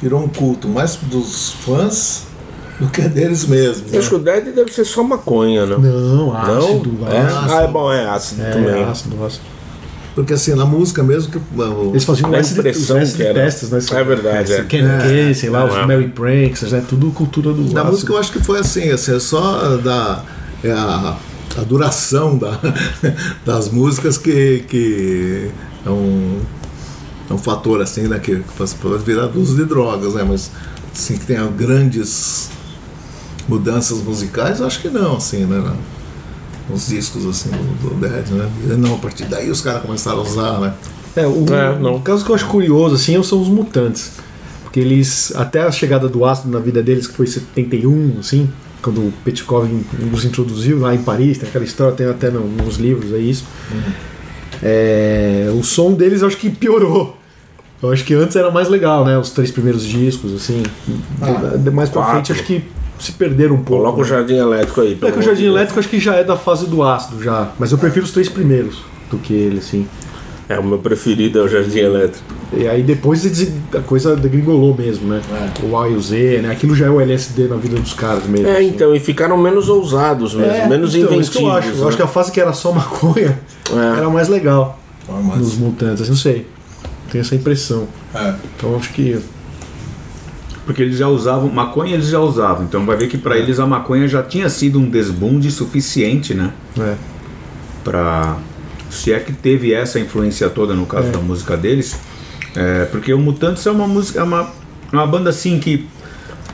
[0.00, 2.24] virou um culto, mais dos fãs
[2.80, 3.90] do que deles mesmos.
[3.92, 3.98] né?
[3.98, 5.78] Acho que o Dead deve ser só maconha, não?
[5.78, 7.08] Não, ácido, Não?
[7.08, 7.20] É?
[7.20, 7.52] ácido.
[7.54, 8.84] Ah, é bom, é ácido É, também.
[8.84, 9.44] ácido, ácido.
[10.16, 11.36] Porque assim, na música mesmo que.
[11.38, 13.34] o- Eles faziam a impressão os acid que era.
[13.34, 13.78] testes, né?
[14.00, 14.64] É verdade, é.
[14.64, 15.84] Ken Kay, sei lá, os É.
[15.84, 19.18] Mary Pranks, é tudo cultura do Na música eu acho que foi assim, assim é
[19.18, 20.24] só da,
[20.64, 21.18] é a,
[21.58, 22.58] a duração da,
[23.44, 25.50] das músicas que, que
[25.84, 26.40] é, um,
[27.28, 28.42] é um fator assim, né, que,
[28.80, 30.24] pode virar uso de drogas, né?
[30.26, 30.50] Mas
[30.94, 32.48] assim, que tenha grandes
[33.46, 35.58] mudanças musicais, eu acho que não, assim, né?
[35.62, 35.95] não.
[36.68, 38.48] Nos discos assim do, do Dead, né?
[38.76, 40.74] Não, a partir daí os caras começaram a usar, né?
[41.14, 41.96] É, o, É, não.
[41.96, 44.12] o caso que eu acho curioso assim são os mutantes.
[44.64, 48.50] Porque eles, até a chegada do ácido na vida deles, que foi em 71, assim,
[48.82, 49.68] quando o Petkov
[50.00, 53.44] nos introduziu lá em Paris, tem aquela história, tem até no- nos livros aí isso.
[54.62, 57.16] É, o som deles eu acho que piorou.
[57.82, 59.18] Eu acho que antes era mais legal, né?
[59.18, 60.62] Os três primeiros discos, assim.
[61.20, 62.14] Ah, mais pra quatro.
[62.14, 62.64] frente acho que
[62.98, 63.82] se perderam um pouco.
[63.82, 64.08] Coloca o né?
[64.08, 64.98] jardim elétrico aí.
[65.02, 65.54] É que o Jardim Deus.
[65.56, 67.50] Elétrico acho que já é da fase do ácido já.
[67.58, 69.86] Mas eu prefiro os três primeiros do que ele, assim.
[70.48, 72.24] É, o meu preferido é o jardim elétrico.
[72.56, 73.24] E aí depois
[73.74, 75.20] a coisa degringolou mesmo, né?
[75.64, 76.52] O A e o Z, né?
[76.52, 78.46] Aquilo já é o LSD na vida dos caras mesmo.
[78.46, 78.68] É, assim.
[78.68, 81.28] então, e ficaram menos ousados mesmo, É, menos então, inventivos.
[81.30, 81.68] Isso que eu acho.
[81.70, 81.88] Eu né?
[81.88, 83.36] acho que a fase que era só maconha
[83.72, 83.98] É.
[83.98, 84.78] era mais legal
[85.08, 86.02] Mas- nos mutantes.
[86.02, 86.46] assim, Não sei.
[87.10, 87.88] Tenho essa impressão.
[88.14, 88.34] é.
[88.56, 89.18] Então acho que.
[90.66, 92.64] Porque eles já usavam maconha, eles já usavam.
[92.64, 96.50] Então vai ver que para eles a maconha já tinha sido um desbunde suficiente, né,
[96.78, 96.94] É.
[97.84, 98.36] Pra.
[98.90, 101.98] se é que teve essa influência toda no caso da música deles,
[102.54, 104.50] é, porque o Mutantes é uma música, é uma,
[104.92, 105.86] uma banda assim que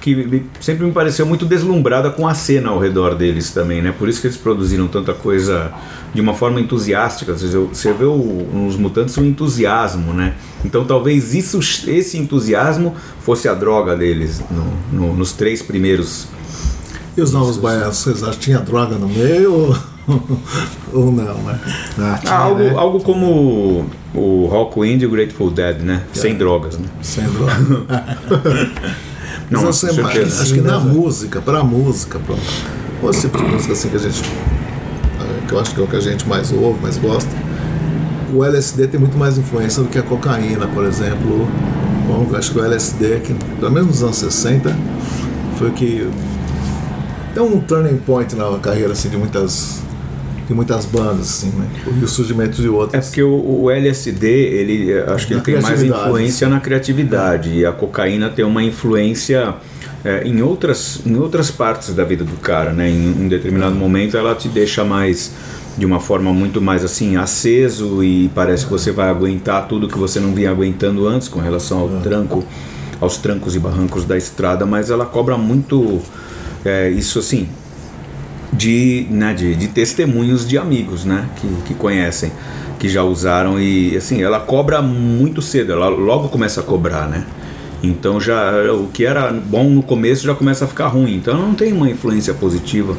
[0.02, 3.94] que sempre me pareceu muito deslumbrada com a cena ao redor deles também, né?
[3.96, 5.72] Por isso que eles produziram tanta coisa
[6.12, 7.32] de uma forma entusiástica.
[7.32, 10.34] Você vê- Você vê o- nos Mutantes um entusiasmo, né?
[10.64, 16.26] Então talvez isso, esse entusiasmo fosse a droga deles no- no- nos três primeiros.
[17.16, 19.76] E os novos baianos, vocês acham que tinha droga no meio
[20.92, 21.60] ou, não, né?
[21.98, 22.74] Ah, tinha, Ah, algo, né?
[22.76, 26.02] algo como o Rockwind e o Grateful Dead, né?
[26.12, 26.86] Sem drogas, né?
[27.02, 28.16] Sem droga.
[29.52, 30.42] Não, Mas com assim, mas certeza.
[30.42, 32.34] acho que na música, pra música, pra
[33.02, 34.22] ou esse tipo de música assim que a gente.
[34.22, 37.30] eh, que eu acho que é o que a gente mais ouve, mais gosta,
[38.32, 41.46] o LSD tem muito mais influência do que a cocaína, por exemplo.
[42.06, 44.76] Bom, acho que o LSD, que, pelo menos nos anos 60,
[45.58, 46.08] foi o que
[47.34, 49.80] deu um turning point na carreira assim, de muitas.
[50.46, 51.66] De muitas bandas, assim, né?
[52.00, 53.06] E o surgimento de É outras.
[53.06, 57.64] porque o, o LSD, ele eh, acho que ele tem mais influência na criatividade e
[57.64, 59.54] a cocaína tem uma influência
[60.04, 62.90] eh, em outras em outras partes da vida do cara, né?
[62.90, 65.32] Em um determinado momento ela te deixa mais
[65.78, 69.96] de uma forma muito mais assim aceso e parece que você vai aguentar tudo que
[69.96, 72.44] você não vinha aguentando antes com relação ao tranco,
[73.00, 76.00] aos trancos e barrancos da estrada, mas ela cobra muito
[76.64, 77.48] eh, isso assim
[78.52, 82.30] de, né, de, de testemunhos de amigos né, que, que conhecem.
[82.78, 87.24] que já usaram e assim, ela cobra muito cedo, ela logo começa a cobrar, né?
[87.82, 91.16] Então já o que era bom no começo já começa a ficar ruim.
[91.16, 92.96] Então não tem uma influência positiva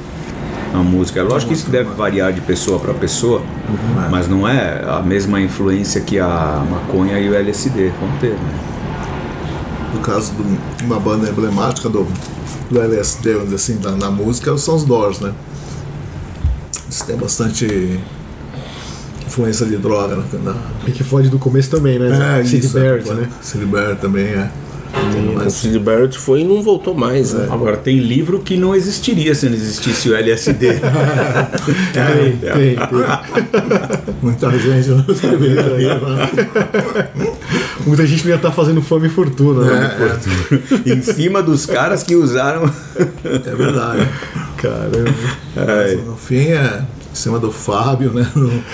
[0.73, 1.19] na música.
[1.19, 3.41] É lógico que isso deve variar de pessoa para pessoa,
[4.09, 8.72] mas não é a mesma influência que a maconha e o LSD vão ter, né?
[9.93, 10.33] No caso
[10.77, 12.07] de uma banda emblemática do,
[12.69, 15.31] do LSD, vamos dizer assim, na, na música, são os Doors, né?
[16.85, 17.99] Eles têm bastante
[19.25, 22.39] influência de droga na, na Pink Floyd do começo também, né?
[22.39, 23.29] É, Sid isso, Barrett, é, né?
[23.41, 24.49] Sid Barrett também é.
[25.11, 27.47] Tem O mais- Sid Barrett foi e não voltou mais, né?
[27.49, 30.67] Agora tem livro que não existiria se não existisse o LSD.
[31.93, 32.77] Tem, tem, tem.
[34.21, 37.09] Muita gente não escreveu aí, né?
[37.85, 39.97] Muita gente ia estar fazendo fama e fortuna, né?
[40.85, 42.69] É, em cima dos caras que usaram.
[42.97, 44.07] é verdade.
[44.57, 46.03] Caramba.
[46.05, 48.25] No fim é em cima do Fábio, né?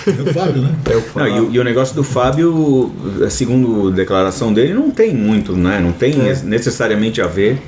[0.08, 0.76] É o Fábio, né?
[0.90, 2.92] É o Não, e, o- e o negócio do Fábio,
[3.30, 5.80] segundo a declaração dele, não tem muito, né?
[5.80, 7.62] Não tem necessariamente a ver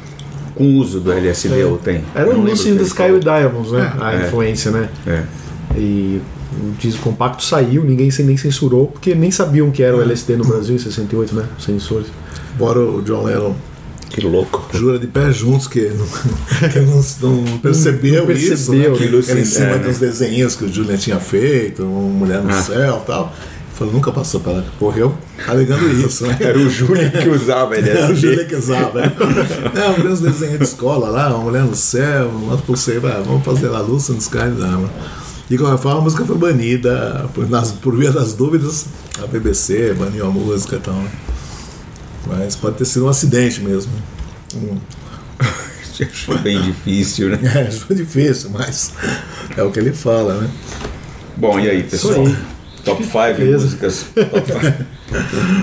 [0.55, 2.03] com o uso do LSD, ou tem?
[2.13, 3.91] Era o Lucy in the Sky with Diamonds, né?
[3.99, 4.25] A É.
[4.27, 4.89] influência, né?
[5.07, 5.23] É.
[5.75, 10.35] E o disco compacto saiu, ninguém nem censurou, porque nem sabiam que era o LSD
[10.37, 11.45] no Brasil em 68, né?
[11.57, 12.07] Os censores.
[12.55, 13.55] Embora o John Lennon
[14.09, 14.67] Que louco.
[14.73, 16.05] jura de pé juntos que não,
[16.69, 17.01] que não,
[17.45, 18.97] não percebeu, Não isso, percebeu, né?
[18.97, 22.41] Que aquilo era em cima é, dos desenhos que o Julian tinha feito, uma mulher
[22.43, 22.61] no Ah.
[22.61, 23.33] céu e tal.
[23.73, 25.15] Falou, nunca passou pela correu
[25.47, 26.37] alegando isso, né?
[26.39, 28.15] Era o Júlio que usava Era o.
[28.15, 29.01] Júlio que usava.
[29.01, 29.11] né?
[29.73, 33.67] Não, meus desenhos de escola lá, uma mulher no céu, uma pulseira, ah, vamos fazer
[33.73, 34.87] a luz no Sky, não.
[35.51, 38.85] De qualquer forma, a música foi banida, por, nas, por via das dúvidas,
[39.21, 40.93] a BBC baniu a música e tal.
[40.93, 41.11] Né?
[42.25, 43.91] Mas pode ter sido um acidente mesmo.
[44.55, 44.77] Um,
[46.09, 47.39] Acho bem difícil, né?
[47.67, 48.93] é, foi difícil, mas
[49.57, 50.49] é o que ele fala, né?
[51.35, 52.25] Bom, e aí, pessoal?
[52.25, 52.35] aí.
[52.85, 53.65] Top 5 Beleza.
[53.65, 54.05] músicas.
[54.15, 54.73] Top five.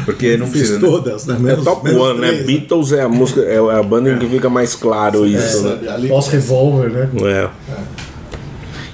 [0.04, 0.80] Porque não Fiz precisa.
[0.80, 0.86] né?
[0.86, 1.34] todas, né?
[1.34, 2.28] É Menos, top menos one, né?
[2.28, 5.70] três, Beatles é a música, é a banda em que fica mais claro isso, né?
[5.70, 7.08] Sabe, ali- Pós-revólver, né?
[7.24, 7.48] É.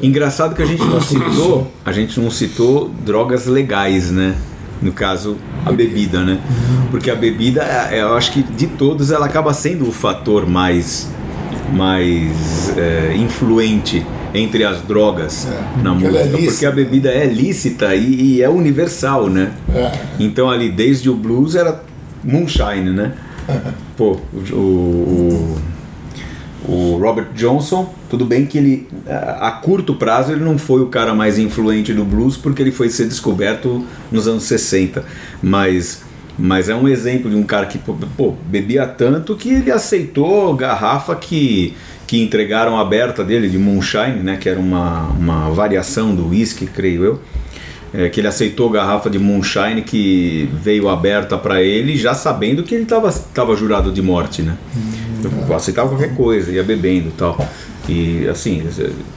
[0.07, 4.35] Engraçado que a gente não citou, a gente não citou drogas legais, né?
[4.83, 6.39] No caso, a bebida, né?
[6.91, 11.09] Porque a bebida, é- eu acho que de todos ela acaba sendo o fator mais,
[11.73, 16.69] mais é, influente entre as drogas É, na porque é música, porque lícita.
[16.69, 19.53] a bebida é lícita e, e é universal, né?
[19.73, 19.93] É.
[20.19, 21.81] Então ali desde o blues era
[22.23, 23.13] moonshine, né?
[23.97, 25.59] Pô, o, o, o
[26.67, 31.39] Robert Johnson, tudo bem que ele a curto prazo ele não foi o cara mais
[31.39, 35.05] influente do blues porque ele foi ser descoberto nos anos 60,
[35.43, 36.03] mas
[36.37, 41.15] mas é um exemplo de um cara que pô, bebia tanto que ele aceitou garrafa
[41.15, 41.75] que
[42.07, 47.05] que entregaram aberta dele de moonshine, né, que era uma, uma variação do whisky, creio
[47.05, 47.21] eu.
[47.93, 52.75] É, que ele aceitou garrafa de moonshine que veio aberta para ele, já sabendo que
[52.75, 54.57] ele estava jurado de morte, né?
[55.25, 57.49] Eu aceitava qualquer coisa, ia bebendo e tal.
[57.89, 58.63] E assim,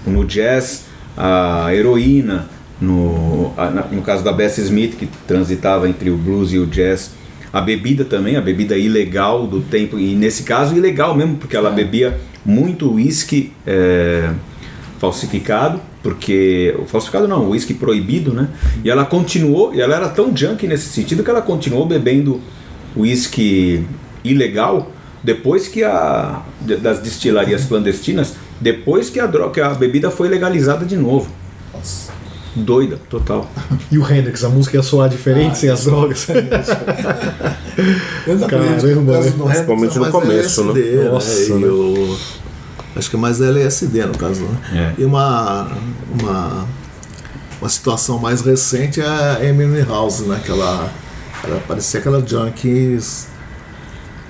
[0.05, 2.47] no jazz, a heroína,
[2.79, 3.51] no,
[3.91, 7.11] no caso da Bessie Smith, que transitava entre o blues e o jazz,
[7.51, 11.71] a bebida também, a bebida ilegal do tempo, e nesse caso ilegal mesmo, porque ela
[11.71, 14.31] bebia muito uísque é,
[14.99, 18.49] falsificado, porque o falsificado não, uísque proibido, né?
[18.83, 22.41] E ela continuou, e ela era tão junk nesse sentido que ela continuou bebendo
[22.95, 23.85] uísque
[24.23, 24.91] ilegal
[25.27, 30.85] depois que a das destilarias clandestinas, depois que a droga, que a bebida foi legalizada
[30.85, 31.29] de novo.
[31.73, 32.13] Nossa.
[32.55, 33.45] Doida, total.
[33.91, 36.25] E o Hendrix, a música ia soar diferente sem as drogas.
[38.49, 39.31] Caramba, né?
[39.51, 40.71] Principalmente Hendrix no começo, né?
[40.79, 41.09] LSD, né?
[41.09, 41.67] Nossa, né?
[41.67, 42.17] o-
[42.95, 44.93] acho que é mais LSD no caso, né?
[44.97, 45.01] É.
[45.01, 45.67] E uma,
[46.21, 46.65] uma,
[47.61, 50.39] uma situação mais recente é a Amy House, né?
[50.43, 50.89] Que ela,
[51.43, 53.27] ela parecia aquela junkies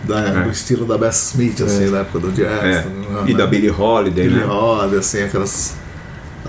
[0.03, 0.43] da, É.
[0.43, 2.63] do estilo da Bess Smith, assim, na época do jazz.
[2.63, 2.81] É.
[2.83, 3.25] né?
[3.27, 4.45] E da Billie Holiday, Billie né?
[4.51, 5.75] Holiday, assim, aquelas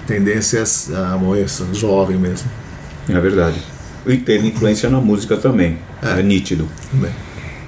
[0.06, 2.50] tendências a moça jovem mesmo.
[3.08, 3.60] É verdade.
[4.06, 5.78] E teve influência na música também.
[6.02, 6.68] É, nítido.
[6.90, 7.10] Também.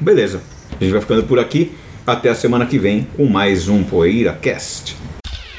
[0.01, 0.41] Beleza.
[0.81, 1.73] A gente vai ficando por aqui.
[2.07, 4.97] Até a semana que vem com mais um Poeira Cast.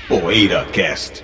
[0.07, 1.23] Poeira Cast.